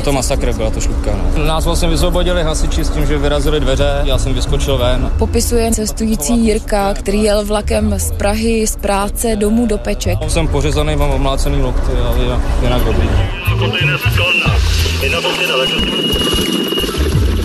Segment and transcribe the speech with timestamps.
[0.00, 1.18] Byl to masakr, byla to šlupka.
[1.36, 1.44] No.
[1.44, 5.12] Nás vlastně vysvobodili hasiči s tím, že vyrazili dveře, já jsem vyskočil ven.
[5.18, 10.18] Popisuje cestující Jirka, který jel vlakem z Prahy, z práce domů do Peček.
[10.28, 13.08] Jsem pořezaný, mám omlácený lokty, ale jinak dobrý.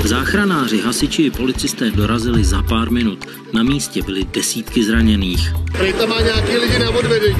[0.03, 3.25] Záchranáři, hasiči i policisté dorazili za pár minut.
[3.53, 5.53] Na místě byly desítky zraněných.
[5.99, 7.37] Tam má nějaký lidi na odvedení.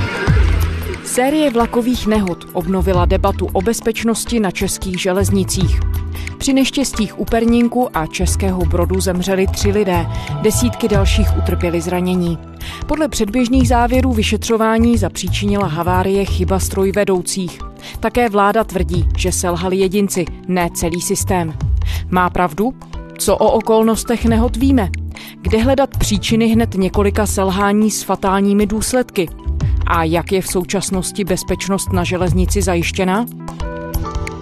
[1.06, 5.80] Série vlakových nehod obnovila debatu o bezpečnosti na českých železnicích.
[6.38, 10.06] Při neštěstích u Perninku a Českého Brodu zemřeli tři lidé,
[10.42, 12.38] desítky dalších utrpěli zranění.
[12.88, 17.60] Podle předběžných závěrů vyšetřování zapříčinila havárie chyba strojvedoucích.
[18.00, 21.54] Také vláda tvrdí, že selhali jedinci, ne celý systém.
[22.10, 22.74] Má pravdu?
[23.18, 24.90] Co o okolnostech nehod víme?
[25.42, 29.30] Kde hledat příčiny hned několika selhání s fatálními důsledky?
[29.88, 33.26] A jak je v současnosti bezpečnost na železnici zajištěna?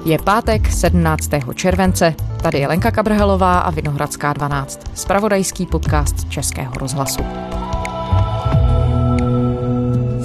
[0.06, 1.30] Je pátek 17.
[1.56, 2.16] července.
[2.44, 4.80] Tady je Lenka Kabrhelová a Vinohradská 12.
[4.94, 7.24] Spravodajský podcast Českého rozhlasu.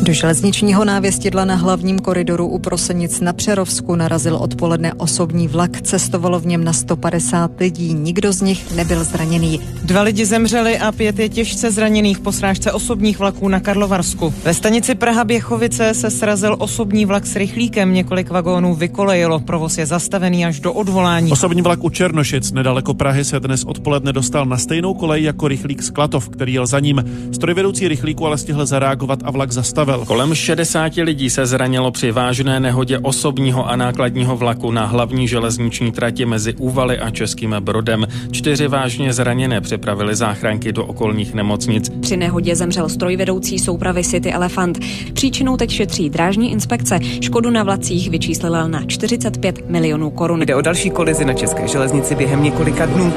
[0.09, 5.81] Do železničního návěstidla na hlavním koridoru u Prosenic na Přerovsku narazil odpoledne osobní vlak.
[5.81, 9.61] Cestovalo v něm na 150 lidí, nikdo z nich nebyl zraněný.
[9.83, 14.35] Dva lidi zemřeli a pět je těžce zraněných po srážce osobních vlaků na Karlovarsku.
[14.45, 19.87] Ve stanici Praha Běchovice se srazil osobní vlak s rychlíkem, několik vagónů vykolejilo, provoz je
[19.87, 21.33] zastavený až do odvolání.
[21.33, 25.83] Osobní vlak u Černošic nedaleko Prahy se dnes odpoledne dostal na stejnou kolej jako rychlík
[25.83, 27.05] z Klatov, který jel za ním.
[27.33, 29.98] Strojvedoucí rychlíku ale stihl zareagovat a vlak zastavil.
[30.07, 35.93] Kolem 60 lidí se zranilo při vážné nehodě osobního a nákladního vlaku na hlavní železniční
[35.93, 38.07] trati mezi Úvaly a Českým Brodem.
[38.31, 41.93] Čtyři vážně zraněné přepravili záchranky do okolních nemocnic.
[42.01, 44.79] Při nehodě zemřel strojvedoucí soupravy City Elephant.
[45.13, 46.99] Příčinou teď šetří drážní inspekce.
[47.21, 50.41] Škodu na vlacích vyčíslila na 45 milionů korun.
[50.43, 53.13] Jde o další kolizi na české železnici během několika dnů.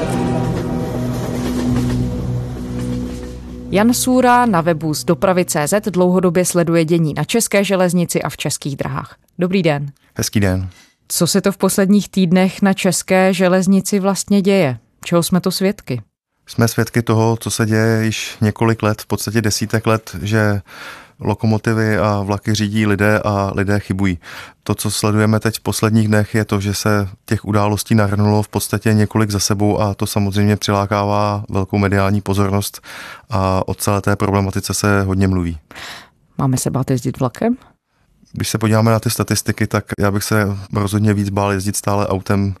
[3.74, 8.76] Jan Sůra na webu z dopravy.cz dlouhodobě sleduje dění na české železnici a v českých
[8.76, 9.16] drahách.
[9.38, 9.92] Dobrý den.
[10.14, 10.68] Hezký den.
[11.08, 14.78] Co se to v posledních týdnech na české železnici vlastně děje?
[15.04, 16.02] Čeho jsme to svědky?
[16.46, 20.60] Jsme svědky toho, co se děje již několik let, v podstatě desítek let, že
[21.24, 24.18] lokomotivy a vlaky řídí lidé a lidé chybují.
[24.62, 28.48] To, co sledujeme teď v posledních dnech, je to, že se těch událostí nahrnulo v
[28.48, 32.80] podstatě několik za sebou a to samozřejmě přilákává velkou mediální pozornost
[33.30, 35.58] a o celé té problematice se hodně mluví.
[36.38, 37.56] Máme se bát jezdit vlakem?
[38.32, 42.08] Když se podíváme na ty statistiky, tak já bych se rozhodně víc bál jezdit stále
[42.08, 42.54] autem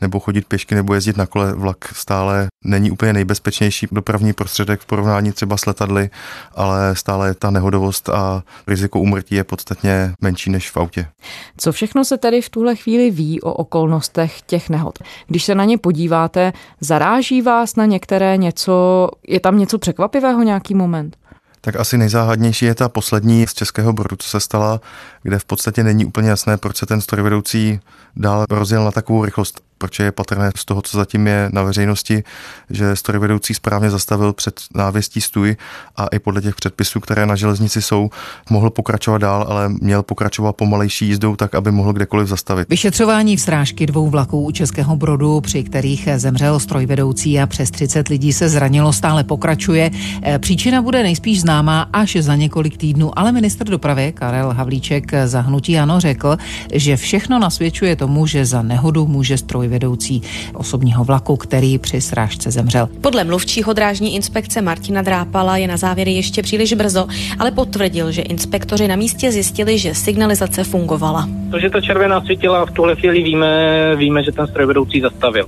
[0.00, 1.52] nebo chodit pěšky nebo jezdit na kole.
[1.52, 6.10] Vlak stále není úplně nejbezpečnější dopravní prostředek v porovnání třeba s letadly,
[6.54, 11.06] ale stále ta nehodovost a riziko umrtí je podstatně menší než v autě.
[11.56, 14.98] Co všechno se tedy v tuhle chvíli ví o okolnostech těch nehod?
[15.26, 20.74] Když se na ně podíváte, zaráží vás na některé něco, je tam něco překvapivého nějaký
[20.74, 21.16] moment?
[21.64, 24.80] Tak asi nejzáhadnější je ta poslední z Českého Brodu, co se stala,
[25.22, 27.80] kde v podstatě není úplně jasné, proč se ten strojvedoucí
[28.16, 32.24] dál rozjel na takovou rychlost proč je patrné z toho, co zatím je na veřejnosti,
[32.70, 35.56] že strojvedoucí správně zastavil před návěstí stůj
[35.96, 38.10] a i podle těch předpisů, které na železnici jsou,
[38.50, 42.68] mohl pokračovat dál, ale měl pokračovat pomalejší jízdou tak, aby mohl kdekoliv zastavit.
[42.68, 48.08] Vyšetřování v srážky dvou vlaků u Českého Brodu, při kterých zemřel strojvedoucí a přes 30
[48.08, 49.90] lidí se zranilo, stále pokračuje.
[50.24, 55.40] E, příčina bude nejspíš známá až za několik týdnů, ale minister dopravy Karel Havlíček za
[55.40, 56.36] hnutí Ano řekl,
[56.72, 60.22] že všechno nasvědčuje tomu, že za nehodu může strojvedoucí vedoucí
[60.54, 62.88] osobního vlaku, který při srážce zemřel.
[63.00, 67.06] Podle mluvčího drážní inspekce Martina Drápala je na závěry ještě příliš brzo,
[67.38, 71.28] ale potvrdil, že inspektoři na místě zjistili, že signalizace fungovala.
[71.50, 75.46] To, že ta červená svítila v tuhle chvíli víme, víme, že ten strojvedoucí zastavil.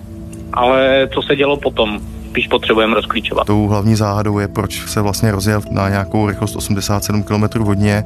[0.52, 2.00] Ale co se dělo potom?
[2.30, 3.46] Spíš potřebujeme rozklíčovat.
[3.46, 8.04] Tou hlavní záhadou je, proč se vlastně rozjel na nějakou rychlost 87 km hodně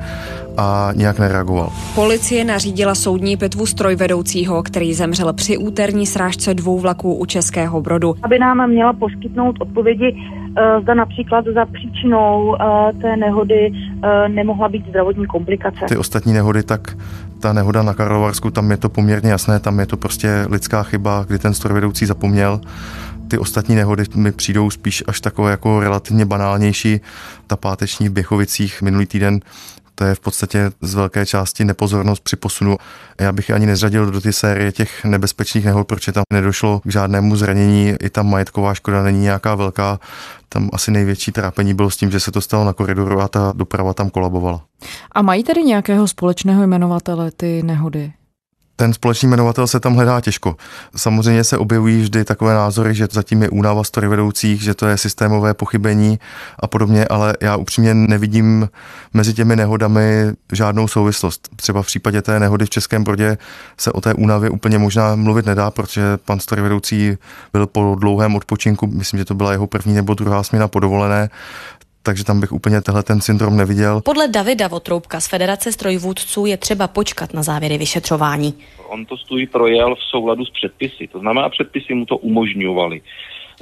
[0.56, 1.72] a nějak nereagoval.
[1.94, 8.14] Policie nařídila soudní pitvu strojvedoucího, který zemřel při úterní srážce dvou vlaků u Českého Brodu.
[8.22, 10.17] Aby nám měla poskytnout odpovědi,
[10.58, 15.87] eh, zda například za příčinou eh, té nehody eh, nemohla být zdravotní komplikace.
[15.88, 16.96] Ty ostatní nehody, tak
[17.40, 21.25] ta nehoda na Karlovarsku, tam je to poměrně jasné, tam je to prostě lidská chyba,
[21.28, 22.61] kdy ten strojvedoucí zapomněl
[23.31, 27.00] ty ostatní nehody mi přijdou spíš až takové jako relativně banálnější.
[27.47, 29.41] Ta páteční v Běchovicích minulý týden
[29.94, 32.77] to je v podstatě z velké části nepozornost při posunu.
[33.21, 37.37] Já bych ani nezřadil do ty série těch nebezpečných nehod, protože tam nedošlo k žádnému
[37.37, 40.00] zranění, i tam majetková škoda není nějaká velká.
[40.49, 43.53] Tam asi největší trápení bylo s tím, že se to stalo na koridoru a ta
[43.56, 44.62] doprava tam kolabovala.
[45.12, 48.12] A mají tedy nějakého společného jmenovatele ty nehody?
[48.81, 50.56] Ten společný jmenovatel se tam hledá těžko.
[50.97, 55.55] Samozřejmě se objevují vždy takové názory, že zatím je únava vedoucích, že to je systémové
[55.55, 56.19] pochybení
[56.59, 58.69] a podobně, ale já upřímně nevidím
[59.15, 61.49] mezi těmi nehodami žádnou souvislost.
[61.56, 63.38] Třeba v případě té nehody v Českém Brodě
[63.77, 67.19] se o té únavě úplně možná mluvit nedá, protože pan vedoucí
[67.53, 71.31] byl po dlouhém odpočinku, myslím, že to byla jeho první nebo druhá směna podovolené,
[72.02, 74.00] takže tam bych úplně tenhle ten syndrom neviděl.
[74.00, 78.55] Podle Davida Votroubka z Federace strojvůdců je třeba počkat na závěry vyšetřování.
[78.88, 83.00] On to stůj projel v souladu s předpisy, to znamená předpisy mu to umožňovaly.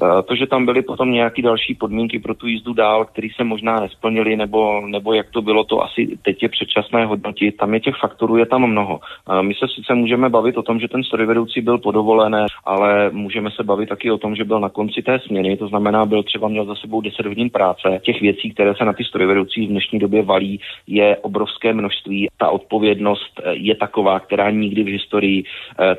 [0.03, 3.45] Eh, to, že tam byly potom nějaké další podmínky pro tu jízdu dál, které se
[3.45, 7.57] možná nesplnily, nebo, nebo jak to bylo, to asi teď je předčasné hodnotit.
[7.57, 9.01] Tam je těch faktorů, je tam mnoho.
[9.31, 13.51] Eh, my se sice můžeme bavit o tom, že ten strojvedoucí byl podovolené, ale můžeme
[13.51, 16.49] se bavit taky o tom, že byl na konci té směny, to znamená, byl třeba
[16.49, 18.01] měl za sebou 10 hodin práce.
[18.03, 22.29] Těch věcí, které se na ty strojvedoucí v dnešní době valí, je obrovské množství.
[22.39, 25.45] Ta odpovědnost eh, je taková, která nikdy v historii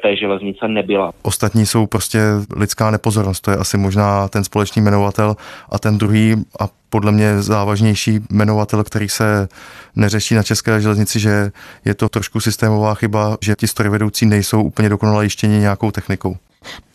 [0.02, 1.12] té železnice nebyla.
[1.22, 2.20] Ostatní jsou prostě
[2.58, 3.89] lidská nepozornost, to je asi možná
[4.30, 5.36] ten společný jmenovatel
[5.70, 9.48] a ten druhý a podle mě závažnější jmenovatel, který se
[9.96, 11.52] neřeší na České železnici, že
[11.86, 16.38] je to trošku systémová chyba, že ti strojvedoucí nejsou úplně dokonale jištěni nějakou technikou.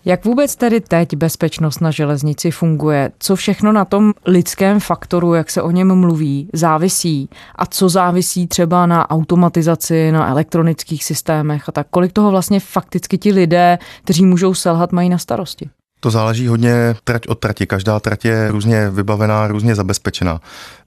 [0.04, 3.12] Jak vůbec tedy teď bezpečnost na železnici funguje?
[3.18, 7.28] Co všechno na tom lidském faktoru, jak se o něm mluví, závisí?
[7.54, 11.86] A co závisí třeba na automatizaci, na elektronických systémech a tak?
[11.90, 15.70] Kolik toho vlastně fakticky ti lidé, kteří můžou selhat, mají na starosti?
[16.04, 17.66] To záleží hodně trať od trati.
[17.66, 20.40] Každá trať je různě vybavená, různě zabezpečená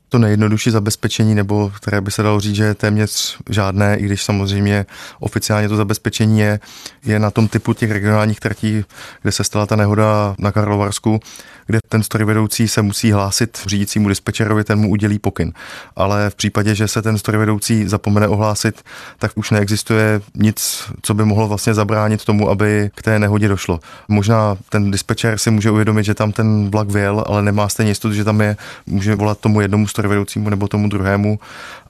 [0.09, 4.23] to nejjednodušší zabezpečení, nebo které by se dalo říct, že je téměř žádné, i když
[4.23, 4.85] samozřejmě
[5.19, 6.59] oficiálně to zabezpečení je,
[7.05, 8.85] je na tom typu těch regionálních tratí,
[9.21, 11.19] kde se stala ta nehoda na Karlovarsku,
[11.67, 15.53] kde ten strojvedoucí se musí hlásit řídícímu dispečerovi, ten mu udělí pokyn.
[15.95, 18.81] Ale v případě, že se ten strojvedoucí zapomene ohlásit,
[19.19, 23.79] tak už neexistuje nic, co by mohlo vlastně zabránit tomu, aby k té nehodě došlo.
[24.07, 28.13] Možná ten dispečer si může uvědomit, že tam ten vlak vyjel, ale nemá stejně jistotu,
[28.13, 31.39] že tam je, může volat tomu jednomu strojvedoucímu nebo tomu druhému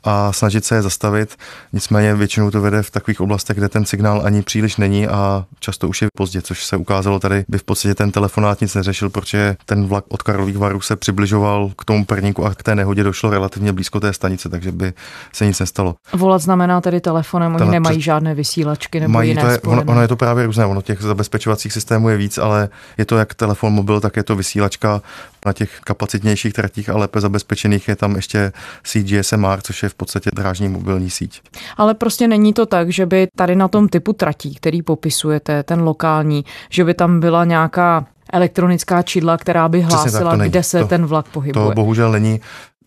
[0.07, 1.35] a snažit se je zastavit.
[1.73, 5.87] Nicméně většinou to vede v takových oblastech, kde ten signál ani příliš není a často
[5.87, 9.55] už je pozdě, což se ukázalo tady, by v podstatě ten telefonát nic neřešil, protože
[9.65, 13.29] ten vlak od Karlových varů se přibližoval k tomu perníku a k té nehodě došlo
[13.29, 14.93] relativně blízko té stanice, takže by
[15.33, 15.95] se nic nestalo.
[16.13, 19.83] Volat znamená tedy telefonem, oni Tele, nemají žádné vysílačky nebo mají, jiné to je, ono,
[19.87, 23.33] ono, je to právě různé, ono těch zabezpečovacích systémů je víc, ale je to jak
[23.33, 25.01] telefon mobil, tak je to vysílačka
[25.45, 28.51] na těch kapacitnějších tratích a lépe zabezpečených je tam ještě
[28.83, 31.41] síť GSMR, což je v podstatě drážní mobilní síť.
[31.77, 35.81] Ale prostě není to tak, že by tady na tom typu tratí, který popisujete, ten
[35.81, 41.05] lokální, že by tam byla nějaká elektronická čidla, která by hlásila, kde se to, ten
[41.05, 41.65] vlak pohybuje.
[41.65, 42.39] To bohužel není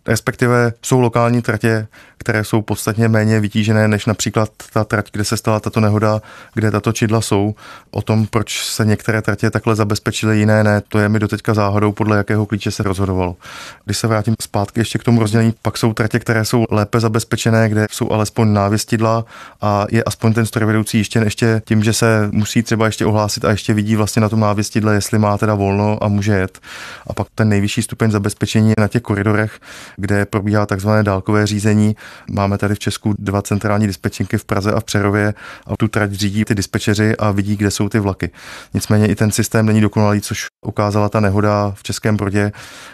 [0.06, 1.86] respektive jsou lokální tratě,
[2.18, 6.22] které jsou podstatně méně vytížené než například ta trať, kde se stala tato nehoda,
[6.54, 7.54] kde tato čidla jsou.
[7.90, 11.92] O tom, proč se některé tratě takhle zabezpečily, jiné ne, to je mi doteďka záhadou,
[11.92, 13.36] podle jakého klíče se rozhodovalo.
[13.84, 17.68] Když se vrátím zpátky ještě k tomu rozdělení, pak jsou tratě, které jsou lépe zabezpečené,
[17.68, 19.24] kde jsou alespoň návěstidla
[19.60, 23.50] a je aspoň ten strojvedoucí ještě, ještě tím, že se musí třeba ještě ohlásit a
[23.50, 26.58] ještě vidí vlastně na tom návěstidle, jestli má teda volno a může jet.
[27.06, 29.60] A pak ten nejvyšší stupeň zabezpečení je na těch koridorech,
[29.96, 31.96] kde probíhá takzvané dálkové řízení.
[32.30, 35.34] Máme tady v Česku dva centrální dispečinky v Praze a v Přerově
[35.66, 38.30] a tu trať řídí ty dispečeři a vidí, kde jsou ty vlaky.
[38.74, 42.52] Nicméně i ten systém není dokonalý, což ukázala ta nehoda v Českém Brodě,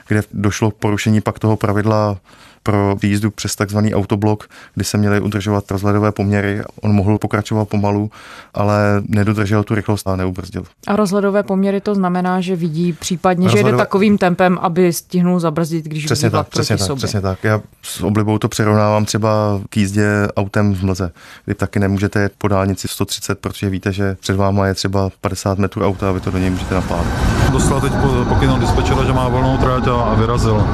[0.08, 2.16] kde došlo k porušení pak toho pravidla
[2.66, 6.62] pro výjezdu přes takzvaný autoblok, kdy se měly udržovat rozhledové poměry.
[6.82, 8.10] On mohl pokračovat pomalu,
[8.54, 10.64] ale nedodržel tu rychlost a neubrzdil.
[10.86, 13.70] A rozhledové poměry to znamená, že vidí případně, rozhledové...
[13.70, 16.98] že jede takovým tempem, aby stihnul zabrzdit, když přesně tak, přesně tak, sobě.
[16.98, 17.44] Přesně tak.
[17.44, 21.12] Já s oblibou to přirovnávám třeba k jízdě autem v mlze,
[21.44, 25.58] kdy taky nemůžete jet po dálnici 130, protože víte, že před váma je třeba 50
[25.58, 27.06] metrů auta a vy to do něj můžete napádat.
[27.52, 27.92] Dostal teď
[28.28, 30.66] pokyn od dispečera, že má volnou tráť a vyrazil.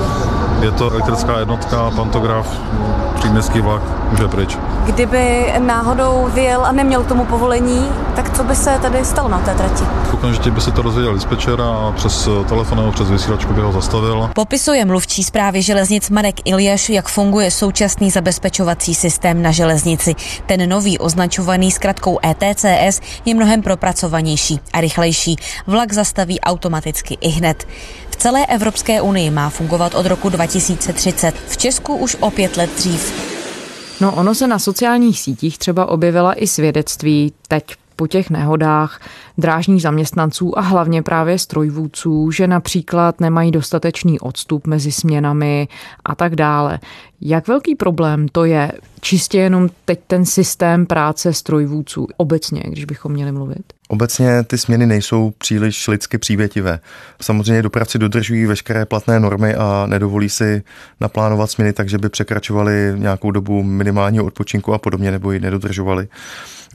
[0.62, 2.61] Je to elektrická jednotka, pantograf,
[3.14, 4.59] příměstský vlak, už je pryč.
[4.85, 9.39] Kdyby náhodou vyjel a neměl k tomu povolení, tak co by se tady stalo na
[9.39, 9.85] té trati?
[10.12, 14.31] Okamžitě by se to rozvěděl dispečer a přes telefon nebo přes vysílačku by ho zastavil.
[14.35, 20.15] Popisuje mluvčí zprávy železnic Marek Iljaš, jak funguje současný zabezpečovací systém na železnici.
[20.47, 25.37] Ten nový označovaný zkratkou ETCS je mnohem propracovanější a rychlejší.
[25.67, 27.67] Vlak zastaví automaticky i hned
[28.23, 33.41] celé Evropské unii má fungovat od roku 2030, v Česku už o pět let dřív.
[34.02, 37.64] No ono se na sociálních sítích třeba objevila i svědectví teď
[37.97, 39.00] po těch nehodách
[39.38, 45.68] drážních zaměstnanců a hlavně právě strojvůdců, že například nemají dostatečný odstup mezi směnami
[46.04, 46.78] a tak dále.
[47.21, 53.12] Jak velký problém to je čistě jenom teď ten systém práce strojvůdců obecně, když bychom
[53.12, 53.73] měli mluvit?
[53.92, 56.80] Obecně ty směny nejsou příliš lidsky přívětivé.
[57.22, 60.62] Samozřejmě dopravci dodržují veškeré platné normy a nedovolí si
[61.00, 66.08] naplánovat směny tak, že by překračovali nějakou dobu minimálního odpočinku a podobně, nebo ji nedodržovali.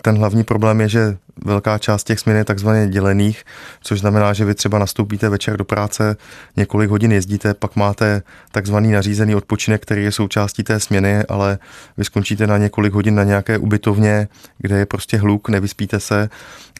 [0.01, 3.43] Ten hlavní problém je, že velká část těch směn je takzvaně dělených,
[3.81, 6.17] což znamená, že vy třeba nastoupíte večer do práce,
[6.57, 11.57] několik hodin jezdíte, pak máte takzvaný nařízený odpočinek, který je součástí té směny, ale
[11.97, 14.27] vy skončíte na několik hodin na nějaké ubytovně,
[14.57, 16.29] kde je prostě hluk, nevyspíte se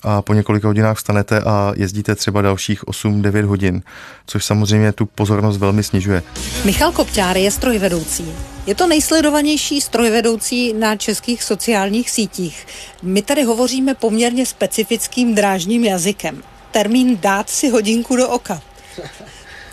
[0.04, 3.82] a po několika hodinách vstanete a jezdíte třeba dalších 8-9 hodin,
[4.26, 6.24] což samozřejmě tu pozornost velmi snižuje.
[6.66, 8.57] Michal Kopčár je strojvedoucí.
[8.68, 12.68] Je to nejsledovanější strojvedoucí na českých sociálních sítích.
[13.02, 16.44] My tady hovoříme poměrně specifickým drážním jazykem.
[16.72, 18.62] Termín dát si hodinku do oka.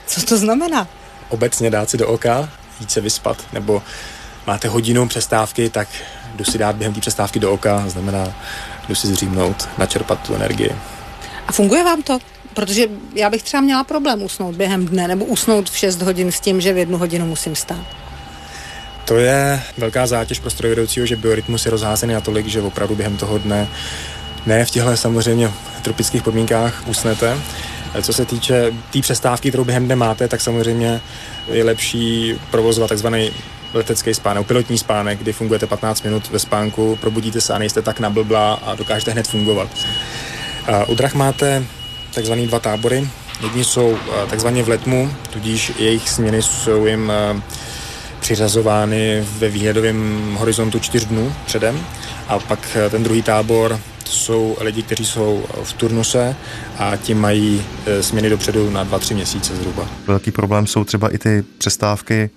[0.07, 0.89] Co to znamená?
[1.29, 3.83] Obecně dát si do oka, jít se vyspat, nebo
[4.47, 5.89] máte hodinu přestávky, tak
[6.35, 8.35] jdu si dát během té přestávky do oka, znamená
[8.89, 10.71] jdu si zřímnout, načerpat tu energii.
[11.47, 12.19] A funguje vám to?
[12.55, 16.41] Protože já bych třeba měla problém usnout během dne nebo usnout v 6 hodin s
[16.41, 18.04] tím, že v jednu hodinu musím stát.
[19.05, 23.39] To je velká zátěž pro strojvedoucího, že biorytmus je rozházený natolik, že opravdu během toho
[23.39, 23.69] dne
[24.47, 25.51] ne v těchto samozřejmě
[25.83, 27.39] tropických podmínkách usnete.
[28.03, 31.01] Co se týče té tý přestávky, kterou během dne máte, tak samozřejmě
[31.53, 33.31] je lepší provozovat takzvaný
[33.75, 38.01] letecký spánek, pilotní spánek, kdy fungujete 15 minut ve spánku, probudíte se a nejste tak
[38.01, 39.69] nablblá a dokážete hned fungovat.
[40.87, 41.65] U drah máte
[42.15, 43.09] takzvaný dva tábory.
[43.43, 43.99] Jedni jsou
[44.31, 47.13] takzvaně v letmu, tudíž jejich směny jsou jim
[48.25, 51.81] přiřazovány ve výhledovém horizontu čtyř dnů předem.
[52.28, 56.37] A pak ten druhý tábor to jsou lidi, kteří jsou v turnuse
[56.78, 57.62] a ti mají
[58.00, 59.88] směny dopředu na 2-3 měsíce zhruba.
[60.07, 62.31] Velký problém jsou třeba i ty přestávky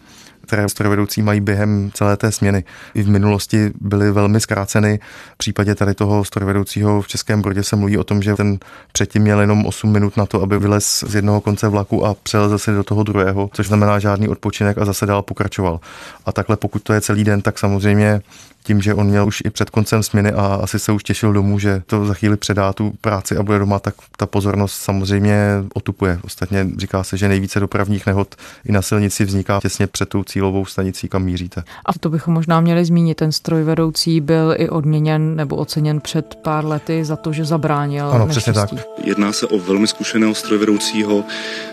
[0.48, 2.63] které strojvedoucí mají během celé té směny.
[2.94, 5.00] I v minulosti byly velmi zkráceny.
[5.34, 8.58] V případě tady toho strojvedoucího v Českém Brodě se mluví o tom, že ten
[8.92, 12.50] předtím měl jenom 8 minut na to, aby vylez z jednoho konce vlaku a přelez
[12.50, 15.80] zase do toho druhého, což znamená žádný odpočinek a zase dál pokračoval.
[16.25, 18.22] A takhle pokud to je celý den, tak samozřejmě
[18.68, 21.60] tím, že on měl už i před koncem směny a asi se už těšil domů,
[21.60, 25.38] že to za chvíli předá tu práci a bude doma, tak ta pozornost samozřejmě
[25.74, 26.20] otupuje.
[26.24, 30.66] Ostatně říká se, že nejvíce dopravních nehod i na silnici vzniká těsně před tou cílovou
[30.66, 31.64] stanicí, kam míříte.
[31.86, 33.16] A to bychom možná měli zmínit.
[33.16, 38.10] Ten strojvedoucí byl i odměněn nebo oceněn před pár lety za to, že zabránil.
[38.12, 38.70] Ano, přesně tak.
[39.04, 41.24] Jedná se o velmi zkušeného strojvedoucího.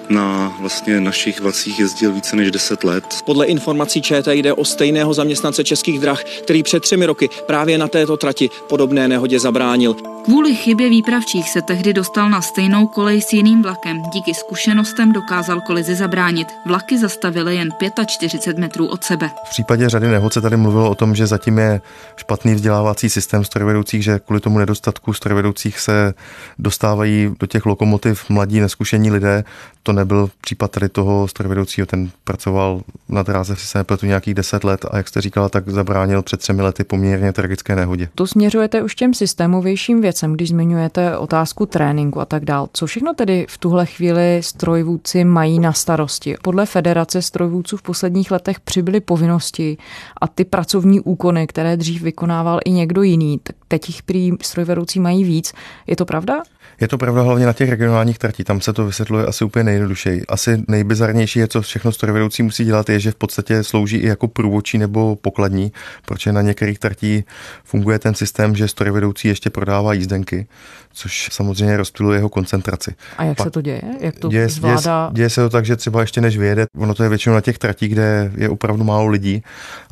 [0.09, 3.05] Na vlastně našich vlacích jezdil více než 10 let.
[3.27, 7.88] Podle informací ČT jde o stejného zaměstnance českých drah, který před třemi roky právě na
[7.88, 9.97] této trati podobné nehodě zabránil.
[10.25, 14.03] Kvůli chybě výpravčích se tehdy dostal na stejnou kolej s jiným vlakem.
[14.03, 16.49] Díky zkušenostem dokázal kolizi zabránit.
[16.67, 17.69] Vlaky zastavily jen
[18.07, 19.31] 45 metrů od sebe.
[19.47, 21.81] V případě řady nehod se tady mluvilo o tom, že zatím je
[22.17, 26.14] špatný vzdělávací systém strojvedoucích, že kvůli tomu nedostatku strojvedoucích se
[26.59, 29.45] dostávají do těch lokomotiv mladí neskušení lidé.
[29.83, 34.64] To nebyl případ tady toho strojvedoucího, ten pracoval na dráze, si se nepletu nějakých 10
[34.64, 38.09] let a jak jste říkala, tak zabránil před třemi lety poměrně tragické nehodě.
[38.14, 42.69] To směřujete už těm systémovějším věcem, když zmiňujete otázku tréninku a tak dál.
[42.73, 46.35] Co všechno tedy v tuhle chvíli strojvůdci mají na starosti?
[46.43, 49.76] Podle Federace strojvůdců v posledních letech přibyly povinnosti
[50.21, 55.00] a ty pracovní úkony, které dřív vykonával i někdo jiný, tak teď jich prý strojvedoucí
[55.00, 55.52] mají víc.
[55.87, 56.43] Je to pravda?
[56.81, 60.23] Je to pravda hlavně na těch regionálních tratích, tam se to vysvětluje asi úplně nejjednodušeji.
[60.28, 64.28] Asi nejbizarnější je, co všechno strojvedoucí musí dělat, je, že v podstatě slouží i jako
[64.28, 65.73] průvodčí nebo pokladní,
[66.07, 67.25] protože na některých tratí
[67.64, 70.47] funguje ten systém, že strojvedoucí ještě prodává jízdenky,
[70.93, 72.95] což samozřejmě rozptiluje jeho koncentraci.
[73.19, 73.83] A jak Pak se to děje?
[74.00, 75.11] Jak to děje, zvládá?
[75.12, 77.40] Děje, děje se to tak, že třeba ještě než vyjede, ono to je většinou na
[77.40, 79.43] těch tratích, kde je opravdu málo lidí,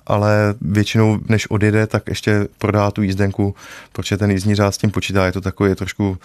[0.07, 3.55] ale většinou, než odjede, tak ještě prodá tu jízdenku,
[3.93, 5.27] protože ten jízdní řád s tím počítá.
[5.27, 6.19] Je to takový trošku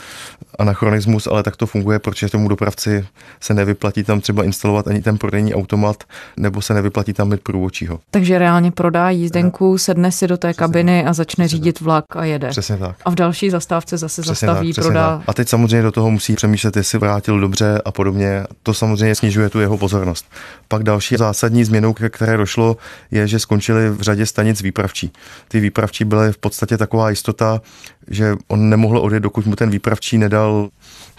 [0.59, 3.05] anachronismus, ale tak to funguje, protože tomu dopravci
[3.41, 6.03] se nevyplatí tam třeba instalovat ani ten prodejní automat,
[6.37, 7.99] nebo se nevyplatí tam mít průvočího.
[8.11, 11.09] Takže reálně prodá jízdenku, sedne si do té Přesně kabiny tak.
[11.09, 12.47] a začne Přesně řídit vlak a jede.
[12.47, 12.95] Přesně tak.
[13.05, 15.17] A v další zastávce zase Přesně zastaví, tak, prodá.
[15.17, 15.29] Tak.
[15.29, 18.43] A teď samozřejmě do toho musí přemýšlet, jestli vrátil dobře a podobně.
[18.63, 20.25] To samozřejmě snižuje tu jeho pozornost.
[20.67, 22.77] Pak další zásadní změnou, které došlo,
[23.11, 25.11] je, že skončili v řadě stanic výpravčí.
[25.47, 27.61] Ty výpravčí byly v podstatě taková jistota,
[28.07, 30.69] že on nemohl odjet, dokud mu ten výpravčí nedal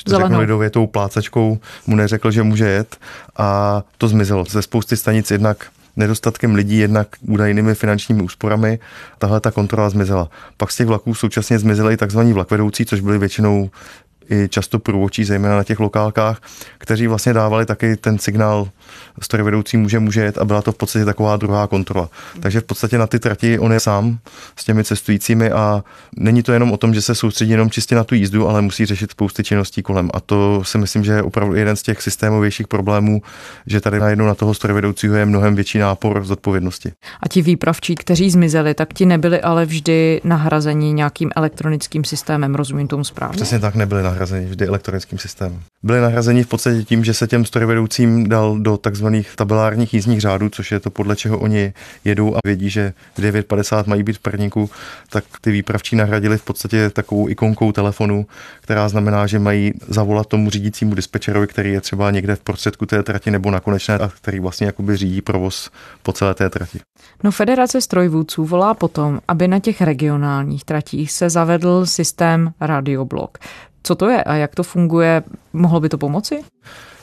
[0.07, 2.97] řeknu lidově tou plácačkou, mu neřekl, že může jet
[3.37, 4.45] a to zmizelo.
[4.45, 8.79] Ze spousty stanic jednak nedostatkem lidí, jednak údajnými finančními úsporami,
[9.19, 10.29] tahle ta kontrola zmizela.
[10.57, 12.21] Pak z těch vlaků současně zmizely i tzv.
[12.21, 13.71] vlakvedoucí, což byly většinou
[14.31, 16.41] i často průvočí, zejména na těch lokálkách,
[16.79, 18.69] kteří vlastně dávali taky ten signál
[19.23, 22.09] strojvedoucí může, může jet a byla to v podstatě taková druhá kontrola.
[22.41, 24.19] Takže v podstatě na ty trati on je sám
[24.57, 25.85] s těmi cestujícími a
[26.17, 28.87] není to jenom o tom, že se soustředí jenom čistě na tu jízdu, ale musí
[28.87, 30.11] řešit spousty činností kolem.
[30.15, 33.23] A to si myslím, že je opravdu jeden z těch systémovějších problémů,
[33.67, 36.93] že tady najednou na toho strojvedoucího je mnohem větší nápor zodpovědnosti.
[37.23, 42.89] A ti výpravčí, kteří zmizeli, tak ti nebyli ale vždy nahrazeni nějakým elektronickým systémem, rozumím
[42.89, 43.37] tomu správně?
[43.37, 45.63] Přesně tak nebyli nahrazeni vždy elektronickým systémem.
[45.83, 50.49] Byli nahrazeni v podstatě tím, že se těm strojvedoucím dal do takzvaných tabelárních jízdních řádů,
[50.49, 51.73] což je to podle čeho oni
[52.05, 54.71] jedou a vědí, že v 9.50 mají být v Perníku,
[55.11, 58.27] tak ty výpravčí nahradili v podstatě takovou ikonkou telefonu,
[58.61, 63.03] která znamená, že mají zavolat tomu řídícímu dispečerovi, který je třeba někde v prostředku té
[63.03, 65.71] trati nebo na konečné a který vlastně jakoby řídí provoz
[66.03, 66.81] po celé té trati.
[67.25, 73.39] No Federace strojvůdců volá potom, aby na těch regionálních tratích se zavedl systém radioblok.
[73.83, 75.23] Co to je a jak to funguje?
[75.53, 76.45] Mohlo by to pomoci?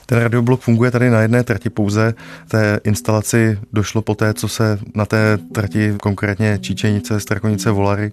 [0.07, 2.13] Ten radioblok funguje tady na jedné trati pouze.
[2.47, 8.11] Té instalaci došlo po té, co se na té trati, konkrétně Číčenice, Strakonice, Volary,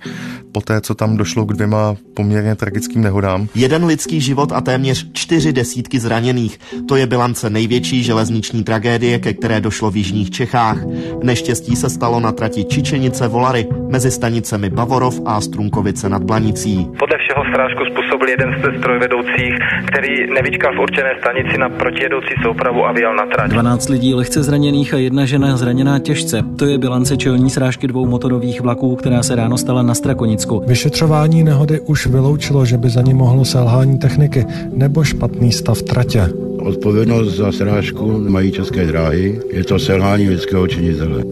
[0.52, 3.48] po té, co tam došlo k dvěma poměrně tragickým nehodám.
[3.54, 6.60] Jeden lidský život a téměř čtyři desítky zraněných.
[6.88, 10.78] To je bilance největší železniční tragédie, ke které došlo v jižních Čechách.
[11.22, 16.88] Neštěstí se stalo na trati Čičenice Volary mezi stanicemi Bavorov a Strunkovice nad Blanicí.
[16.98, 19.54] Podle všeho strážku způsobil jeden z strojvedoucích,
[19.86, 23.50] který nevyčkal v určené stanici na protijedoucí soupravu a vyjel na trať.
[23.50, 26.42] 12 lidí lehce zraněných a jedna žena zraněná těžce.
[26.58, 30.62] To je bilance čelní srážky dvou motorových vlaků, která se ráno stala na Strakonicku.
[30.66, 36.51] Vyšetřování nehody už vyloučilo, že by za ní mohlo selhání techniky nebo špatný stav tratě.
[36.64, 41.24] Odpovědnost za srážku mají české dráhy, je to selhání lidského činitele.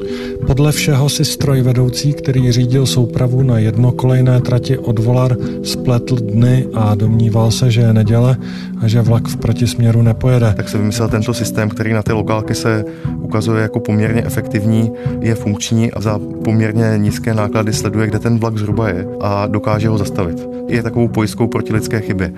[0.46, 6.94] Podle všeho si strojvedoucí, který řídil soupravu na jednokolejné trati od Volar, spletl dny a
[6.94, 8.36] domníval se, že je neděle
[8.80, 10.54] a že vlak v protisměru nepojede.
[10.56, 12.84] Tak se vymyslel tento systém, který na ty lokálky se
[13.20, 18.58] ukazuje jako poměrně efektivní, je funkční a za poměrně nízké náklady sleduje, kde ten vlak
[18.58, 20.48] zhruba je a dokáže ho zastavit.
[20.68, 22.32] Je takovou pojistkou proti lidské chybě.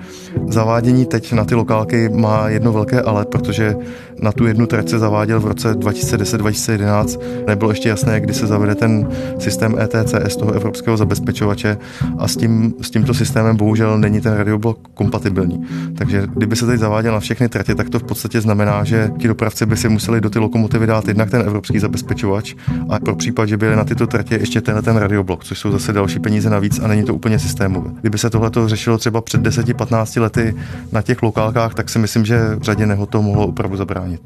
[0.47, 3.75] Zavádění teď na ty lokálky má jedno velké ale, protože
[4.21, 7.19] na tu jednu trať se zaváděl v roce 2010-2011.
[7.47, 9.09] Nebylo ještě jasné, kdy se zavede ten
[9.39, 11.77] systém ETCS, toho evropského zabezpečovače
[12.17, 15.65] a s, tím, s tímto systémem bohužel není ten radioblok kompatibilní.
[15.97, 19.27] Takže kdyby se teď zaváděl na všechny tratě, tak to v podstatě znamená, že ti
[19.27, 22.55] dopravci by si museli do ty lokomotivy dát jednak ten evropský zabezpečovač
[22.89, 25.93] a pro případ, že by na tyto tratě ještě tenhle ten radioblok, což jsou zase
[25.93, 27.91] další peníze navíc a není to úplně systémové.
[28.01, 30.55] Kdyby se tohle řešilo třeba před 10-15 lety
[30.91, 34.02] na těch lokálkách, tak si myslím, že řadě nehod to mohlo opravdu zabránit.
[34.03, 34.21] станет.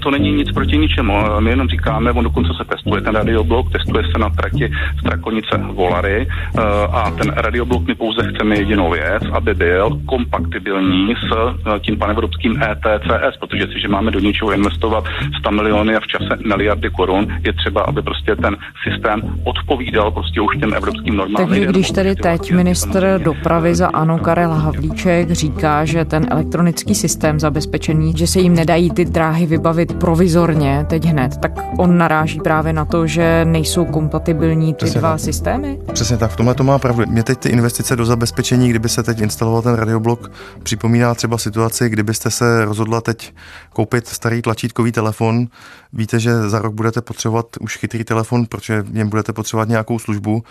[0.00, 1.12] To není nic proti ničemu.
[1.40, 6.26] My jenom říkáme, on dokonce se testuje ten radioblok, testuje se na trati Strakonice Volary
[6.28, 11.36] eh, a ten radioblok my pouze chceme jedinou věc, aby byl kompatibilní s
[11.76, 15.04] eh, tím panevropským ETCS, protože si, že máme do něčeho investovat
[15.38, 18.56] 100 miliony a v čase miliardy korun, je třeba, aby prostě ten
[18.88, 21.48] systém odpovídal prostě už těm evropským normám.
[21.48, 27.40] Takže když tedy teď ministr dopravy za ANO Karel Havlíček říká, že ten elektronický systém
[27.40, 32.72] zabezpečený, že se jim nedají ty dráhy vybavit provizorně teď hned, tak on naráží právě
[32.72, 35.20] na to, že nejsou kompatibilní ty Přesně dva tak.
[35.20, 35.78] systémy?
[35.92, 37.04] Přesně tak, v tomhle to má pravdu.
[37.06, 41.88] Mě teď ty investice do zabezpečení, kdyby se teď instaloval ten radioblok, připomíná třeba situaci,
[41.88, 43.34] kdybyste se rozhodla teď
[43.72, 45.46] koupit starý tlačítkový telefon,
[45.92, 49.98] víte, že za rok budete potřebovat už chytrý telefon, protože v něm budete potřebovat nějakou
[49.98, 50.42] službu,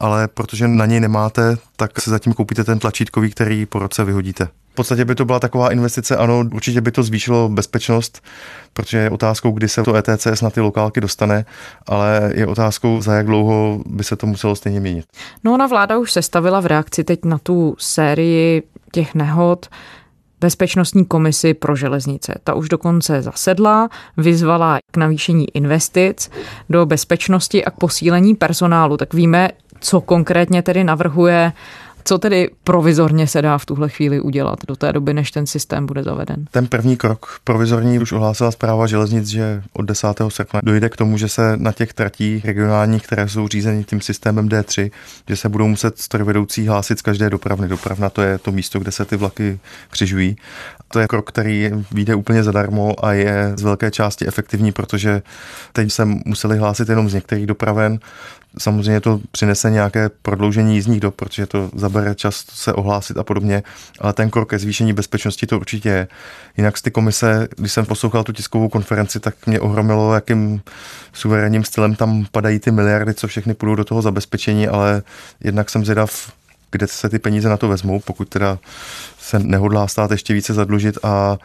[0.00, 4.48] ale protože na něj nemáte, tak se zatím koupíte ten tlačítkový, který po roce vyhodíte.
[4.76, 8.22] V podstatě by to byla taková investice, ano, určitě by to zvýšilo bezpečnost,
[8.72, 11.44] protože je otázkou, kdy se to ETCS na ty lokálky dostane,
[11.86, 15.06] ale je otázkou, za jak dlouho by se to muselo stejně měnit.
[15.44, 18.62] No ona vláda už sestavila v reakci teď na tu sérii
[18.92, 19.66] těch nehod
[20.40, 22.34] Bezpečnostní komisi pro železnice.
[22.44, 26.30] Ta už dokonce zasedla, vyzvala k navýšení investic
[26.70, 28.96] do bezpečnosti a k posílení personálu.
[28.96, 29.48] Tak víme,
[29.80, 31.52] co konkrétně tedy navrhuje
[32.06, 35.86] co tedy provizorně se dá v tuhle chvíli udělat do té doby, než ten systém
[35.86, 36.44] bude zaveden?
[36.50, 40.06] Ten první krok provizorní už ohlásila zpráva železnic, že od 10.
[40.28, 44.48] srpna dojde k tomu, že se na těch tratích regionálních, které jsou řízeny tím systémem
[44.48, 44.90] D3,
[45.28, 47.68] že se budou muset strojvedoucí hlásit z každé dopravny.
[47.68, 49.58] Dopravna to je to místo, kde se ty vlaky
[49.90, 50.36] křižují.
[50.88, 55.22] To je krok, který vyjde úplně zadarmo a je z velké části efektivní, protože
[55.72, 57.98] teď se museli hlásit jenom z některých dopraven,
[58.58, 63.62] Samozřejmě to přinese nějaké prodloužení jízdních dob, protože to zabere čas se ohlásit a podobně,
[64.00, 66.08] ale ten krok ke zvýšení bezpečnosti to určitě je.
[66.56, 70.60] Jinak z ty komise, když jsem poslouchal tu tiskovou konferenci, tak mě ohromilo, jakým
[71.12, 75.02] suverénním stylem tam padají ty miliardy, co všechny půjdou do toho zabezpečení, ale
[75.40, 76.32] jednak jsem zvědav,
[76.76, 78.58] kde se ty peníze na to vezmou, pokud teda
[79.18, 81.38] se nehodlá stát ještě více zadlužit a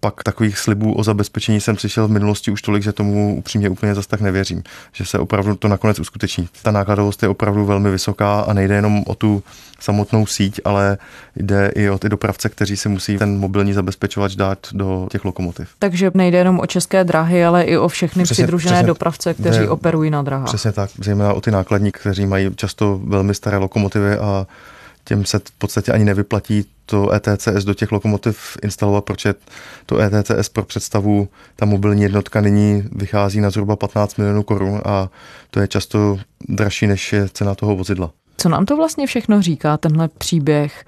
[0.00, 3.94] pak takových slibů o zabezpečení jsem přišel v minulosti už tolik, že tomu upřímně úplně
[3.94, 6.48] zas tak nevěřím, že se opravdu to nakonec uskuteční.
[6.62, 9.42] Ta nákladovost je opravdu velmi vysoká a nejde jenom o tu
[9.80, 10.98] samotnou síť, ale
[11.36, 15.68] jde i o ty dopravce, kteří si musí ten mobilní zabezpečovač dát do těch lokomotiv.
[15.78, 19.60] Takže nejde jenom o české dráhy, ale i o všechny přesně, přidružené přesně, dopravce, kteří
[19.60, 20.46] ne, operují na drahách.
[20.46, 24.46] Přesně tak, zejména o ty nákladníky, kteří mají často velmi staré lokomotivy a
[25.08, 29.34] těm se v podstatě ani nevyplatí to ETCS do těch lokomotiv instalovat, protože
[29.86, 35.08] to ETCS pro představu, ta mobilní jednotka nyní vychází na zhruba 15 milionů korun a
[35.50, 36.18] to je často
[36.48, 38.10] dražší, než je cena toho vozidla.
[38.36, 40.84] Co nám to vlastně všechno říká, tenhle příběh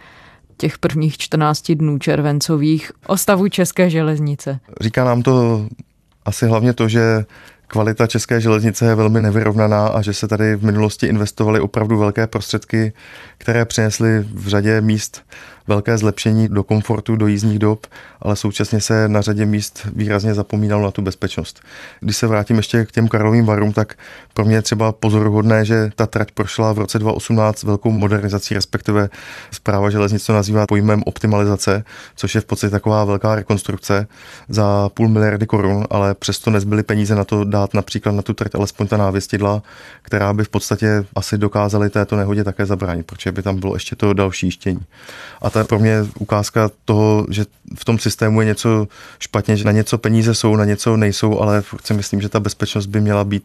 [0.56, 4.59] těch prvních 14 dnů červencových o stavu České železnice?
[4.80, 5.66] Říká nám to
[6.24, 7.24] asi hlavně to, že
[7.70, 12.26] kvalita české železnice je velmi nevyrovnaná a že se tady v minulosti investovaly opravdu velké
[12.26, 12.92] prostředky,
[13.38, 15.22] které přinesly v řadě míst
[15.70, 17.87] velké zlepšení do komfortu, do jízdních dob,
[18.22, 21.61] ale současně se na řadě míst výrazně zapomínalo na tu bezpečnost.
[22.00, 23.94] Když se vrátím ještě k těm Karlovým varům, tak
[24.35, 29.09] pro mě je třeba pozoruhodné, že ta trať prošla v roce 2018 velkou modernizací, respektive
[29.50, 31.85] zpráva železnic to nazývá pojmem optimalizace,
[32.16, 34.06] což je v podstatě taková velká rekonstrukce
[34.48, 38.54] za půl miliardy korun, ale přesto nezbyly peníze na to dát například na tu trať
[38.54, 39.62] alespoň ta návěstidla,
[40.02, 43.96] která by v podstatě asi dokázaly této nehodě také zabránit, protože by tam bylo ještě
[43.96, 44.80] to další jištění.
[45.42, 47.44] A ta pro mě ukázka toho, že
[47.79, 51.62] v tom systému je něco špatně, že na něco peníze jsou, na něco nejsou, ale
[51.85, 53.44] si myslím, že ta bezpečnost by měla být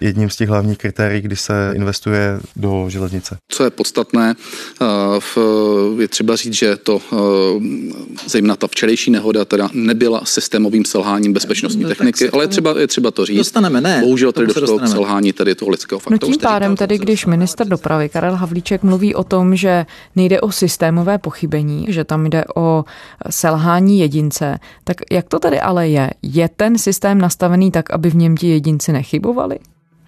[0.00, 3.36] jedním z těch hlavních kritérií, když se investuje do železnice.
[3.48, 4.34] Co je podstatné,
[4.82, 7.16] eh, je třeba říct, že to eh,
[8.28, 12.86] zejména ta včerejší nehoda teda nebyla systémovým selháním bezpečnostní no, techniky, ale je třeba, je
[12.86, 13.36] třeba to říct.
[13.36, 14.00] Dostaneme, ne.
[14.00, 16.18] Bohužel tedy došlo k selhání tedy toho lidského faktoru.
[16.30, 20.52] No tím pádem tedy, když minister dopravy Karel Havlíček mluví o tom, že nejde o
[20.52, 22.84] systémové pochybení, že tam jde o
[23.30, 26.10] selhání jedince, tak jak to tedy ale je?
[26.22, 29.58] Je ten systém nastavený tak, aby v něm ti jedinci nechybovali?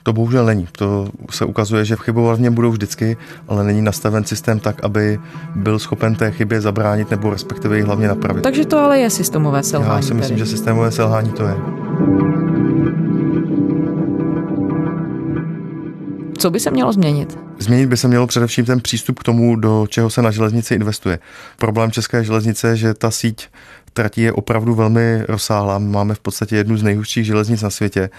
[0.03, 0.69] To bohužel není.
[0.79, 3.17] To se ukazuje, že chybovat v něm budou vždycky,
[3.49, 5.19] ale není nastaven systém tak, aby
[5.55, 8.43] byl schopen té chybě zabránit nebo respektive ji hlavně napravit.
[8.43, 9.97] Takže to ale je systémové selhání.
[9.97, 10.47] Já si myslím, tedy.
[10.47, 11.55] že systémové selhání to je.
[16.39, 17.39] Co by se mělo změnit?
[17.59, 21.19] Změnit by se mělo především ten přístup k tomu, do čeho se na železnici investuje.
[21.59, 23.49] Problém české železnice je, že ta síť
[23.93, 25.79] tratí je opravdu velmi rozsáhlá.
[25.79, 28.11] Máme v podstatě jednu z nejhustších železnic na světě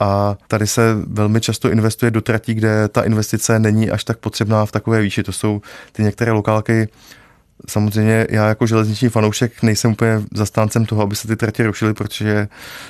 [0.00, 4.66] a tady se velmi často investuje do tratí, kde ta investice není až tak potřebná
[4.66, 5.22] v takové výši.
[5.22, 5.60] To jsou
[5.92, 6.88] ty některé lokálky,
[7.68, 12.48] Samozřejmě já jako železniční fanoušek nejsem úplně zastáncem toho, aby se ty tratě rušily, protože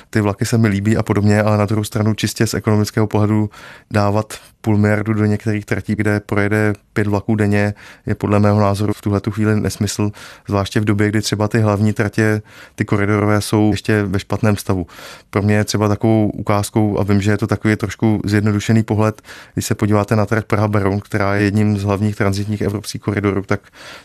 [0.09, 3.49] ty vlaky se mi líbí a podobně, ale na druhou stranu čistě z ekonomického pohledu
[3.91, 7.73] dávat půl miliardu do některých tratí, kde projede pět vlaků denně,
[8.05, 10.11] je podle mého názoru v tuhle chvíli nesmysl,
[10.47, 12.41] zvláště v době, kdy třeba ty hlavní tratě,
[12.75, 14.87] ty koridorové jsou ještě ve špatném stavu.
[15.29, 19.21] Pro mě je třeba takovou ukázkou, a vím, že je to takový trošku zjednodušený pohled,
[19.53, 23.41] když se podíváte na trať Praha Beroun, která je jedním z hlavních transitních evropských koridorů,
[23.41, 23.59] tak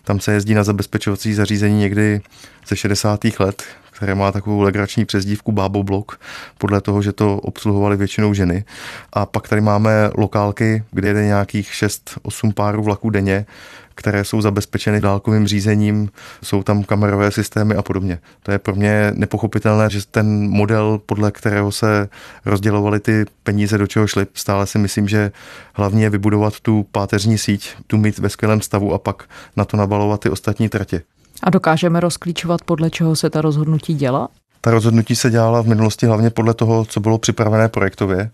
[0.04, 2.20] tam se jezdí na zabezpečovací zařízení někdy
[2.68, 3.20] ze 60.
[3.38, 3.62] let,
[4.02, 6.20] které má takovou legrační přezdívku Bábo Blok,
[6.58, 8.64] podle toho, že to obsluhovali většinou ženy.
[9.12, 13.46] A pak tady máme lokálky, kde jede nějakých 6-8 párů vlaků denně,
[13.94, 16.10] které jsou zabezpečeny dálkovým řízením,
[16.42, 18.18] jsou tam kamerové systémy a podobně.
[18.42, 22.08] To je pro mě nepochopitelné, že ten model, podle kterého se
[22.44, 25.32] rozdělovaly ty peníze, do čeho šly, stále si myslím, že
[25.74, 29.24] hlavně je vybudovat tu páteřní síť, tu mít ve skvělém stavu a pak
[29.56, 31.02] na to nabalovat ty ostatní tratě.
[31.42, 34.28] A dokážeme rozklíčovat, podle čeho se ta rozhodnutí dělá?
[34.60, 38.30] Ta rozhodnutí se dělala v minulosti hlavně podle toho, co bylo připravené projektově.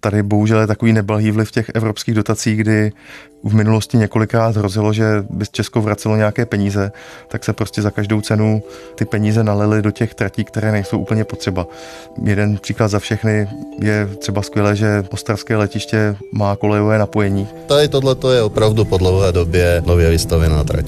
[0.00, 2.92] Tady bohužel je takový neblahý vliv těch evropských dotací, kdy
[3.44, 6.92] v minulosti několikrát hrozilo, že by Česko vracelo nějaké peníze,
[7.28, 8.62] tak se prostě za každou cenu
[8.94, 11.66] ty peníze nalily do těch tratí, které nejsou úplně potřeba.
[12.24, 13.48] Jeden příklad za všechny
[13.80, 17.48] je třeba skvělé, že ostravské letiště má kolejové napojení.
[17.66, 20.86] Tady tohle je opravdu po dlouhé době nově vystavená trať.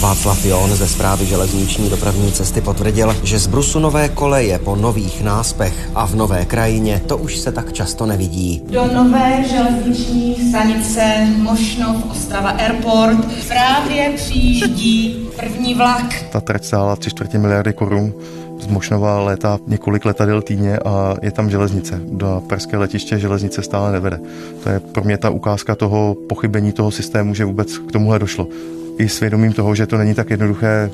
[0.00, 5.22] Václav Jon ze zprávy železniční dopravní cesty potvrdil, že z Brusu nové koleje po nových
[5.22, 8.62] náspech a v nové krajině to už se tak často nevidí.
[8.70, 16.24] Do nové železniční stanice Mošnov Ostrava Airport právě přijíždí první vlak.
[16.32, 18.14] Ta trať stála 3 čtvrtě miliardy korun
[18.60, 22.00] Z Mošnova létá několik letadel týdně a je tam železnice.
[22.04, 24.20] Do pražské letiště železnice stále nevede.
[24.62, 28.46] To je pro mě ta ukázka toho pochybení toho systému, že vůbec k tomuhle došlo.
[28.98, 30.90] I svědomím toho, že to není tak jednoduché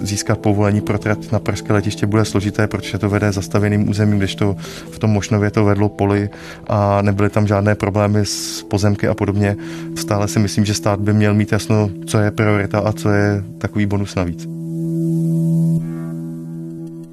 [0.00, 4.34] získat povolení pro trať na pražské letiště bude složité, protože to vede zastavěným územím, když
[4.34, 4.56] to
[4.90, 6.30] v tom Mošnově to vedlo poli
[6.66, 9.56] a nebyly tam žádné problémy s pozemky a podobně.
[9.94, 13.44] Stále si myslím, že stát by měl mít jasno, co je priorita a co je
[13.58, 14.48] takový bonus navíc.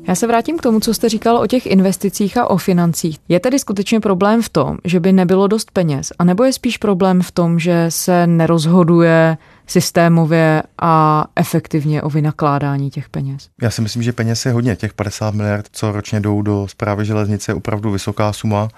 [0.07, 3.17] Já se vrátím k tomu, co jste říkal o těch investicích a o financích.
[3.29, 7.21] Je tedy skutečně problém v tom, že by nebylo dost peněz, anebo je spíš problém
[7.21, 13.49] v tom, že se nerozhoduje systémově a efektivně o vynakládání těch peněz?
[13.61, 14.75] Já si myslím, že peněz je hodně.
[14.75, 18.69] Těch 50 miliard, co ročně jdou do zprávy železnice, je opravdu vysoká suma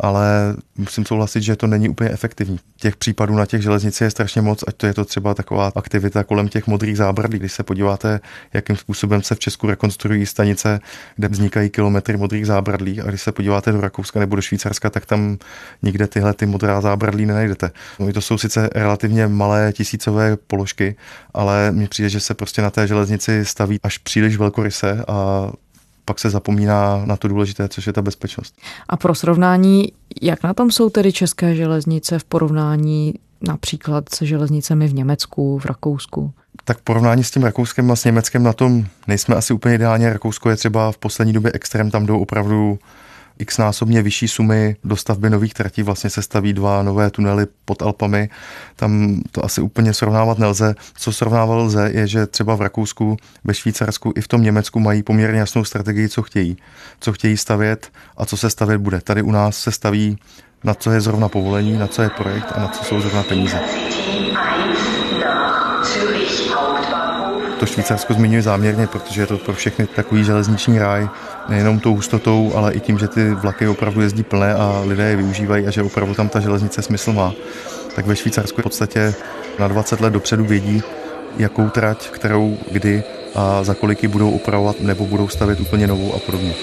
[0.00, 2.58] ale musím souhlasit, že to není úplně efektivní.
[2.76, 6.24] Těch případů na těch železnicích je strašně moc, ať to je to třeba taková aktivita
[6.24, 7.38] kolem těch modrých zábradlí.
[7.38, 8.20] Když se podíváte,
[8.52, 10.80] jakým způsobem se v Česku rekonstruují stanice,
[11.16, 15.06] kde vznikají kilometry modrých zábradlí, a když se podíváte do Rakouska nebo do Švýcarska, tak
[15.06, 15.38] tam
[15.82, 17.70] nikde tyhle ty modrá zábradlí nenajdete.
[17.98, 20.96] No, to jsou sice relativně malé tisícové položky,
[21.34, 25.50] ale mně přijde, že se prostě na té železnici staví až příliš velkoryse a
[26.08, 28.54] pak se zapomíná na to důležité, což je ta bezpečnost.
[28.88, 29.92] A pro srovnání,
[30.22, 35.64] jak na tom jsou tedy české železnice v porovnání například se železnicemi v Německu, v
[35.64, 36.32] Rakousku?
[36.64, 40.12] Tak porovnání s tím Rakouskem a s Německem na tom nejsme asi úplně ideálně.
[40.12, 42.78] Rakousko je třeba v poslední době extrém, tam jdou opravdu
[43.38, 45.82] x násobně vyšší sumy do stavby nových tratí.
[45.82, 48.28] Vlastně se staví dva nové tunely pod Alpami.
[48.76, 50.74] Tam to asi úplně srovnávat nelze.
[50.96, 55.02] Co srovnávat lze, je, že třeba v Rakousku, ve Švýcarsku i v tom Německu mají
[55.02, 56.56] poměrně jasnou strategii, co chtějí.
[57.00, 59.00] Co chtějí stavět a co se stavět bude.
[59.00, 60.18] Tady u nás se staví
[60.64, 63.60] na co je zrovna povolení, na co je projekt a na co jsou zrovna peníze.
[67.58, 71.08] To Švýcarsko zmiňuji záměrně, protože je to pro všechny takový železniční ráj,
[71.48, 75.16] nejenom tou hustotou, ale i tím, že ty vlaky opravdu jezdí plné a lidé je
[75.16, 77.32] využívají a že opravdu tam ta železnice smysl má.
[77.96, 79.14] Tak ve Švýcarsku v podstatě
[79.58, 80.82] na 20 let dopředu vědí,
[81.38, 83.02] jakou trať, kterou, kdy
[83.34, 86.54] a za kolik ji budou opravovat nebo budou stavět úplně novou a podobně.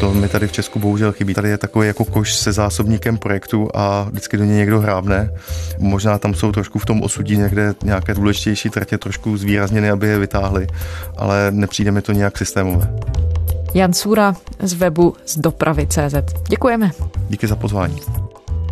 [0.00, 1.34] To mi tady v Česku bohužel chybí.
[1.34, 5.30] Tady je takový jako koš se zásobníkem projektu a vždycky do něj někdo hrábne.
[5.78, 10.18] Možná tam jsou trošku v tom osudí někde nějaké důležitější tratě trošku zvýrazněny, aby je
[10.18, 10.66] vytáhli,
[11.16, 12.92] ale nepřijde mi to nějak systémové.
[13.74, 16.14] Jan Sůra z webu z dopravy.cz.
[16.48, 16.90] Děkujeme.
[17.28, 17.96] Díky za pozvání.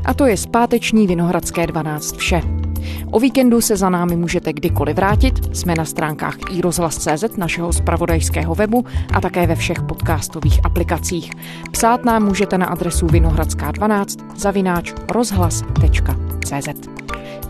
[0.04, 2.67] A to je zpáteční Vinohradské 12 vše.
[3.10, 5.56] O víkendu se za námi můžete kdykoliv vrátit.
[5.56, 11.30] Jsme na stránkách iRozhlas.cz našeho spravodajského webu a také ve všech podcastových aplikacích.
[11.70, 16.88] Psát nám můžete na adresu vinohradská12 zavináč rozhlas.cz.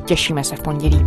[0.04, 1.06] Těšíme se v pondělí.